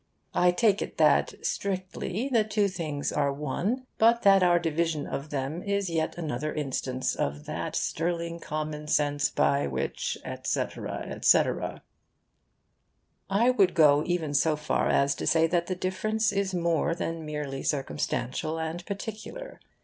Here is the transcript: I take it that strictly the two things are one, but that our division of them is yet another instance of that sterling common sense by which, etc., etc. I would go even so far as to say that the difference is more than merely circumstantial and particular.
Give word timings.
I 0.33 0.49
take 0.49 0.81
it 0.81 0.97
that 0.97 1.35
strictly 1.45 2.27
the 2.27 2.43
two 2.43 2.67
things 2.67 3.11
are 3.11 3.31
one, 3.31 3.85
but 3.99 4.23
that 4.23 4.41
our 4.41 4.57
division 4.57 5.05
of 5.05 5.29
them 5.29 5.61
is 5.61 5.91
yet 5.91 6.17
another 6.17 6.51
instance 6.51 7.13
of 7.13 7.45
that 7.45 7.75
sterling 7.75 8.39
common 8.39 8.87
sense 8.87 9.29
by 9.29 9.67
which, 9.67 10.17
etc., 10.25 11.05
etc. 11.07 11.83
I 13.29 13.51
would 13.51 13.75
go 13.75 14.01
even 14.07 14.33
so 14.33 14.55
far 14.55 14.89
as 14.89 15.13
to 15.13 15.27
say 15.27 15.45
that 15.45 15.67
the 15.67 15.75
difference 15.75 16.31
is 16.31 16.51
more 16.55 16.95
than 16.95 17.23
merely 17.23 17.61
circumstantial 17.61 18.59
and 18.59 18.83
particular. 18.87 19.59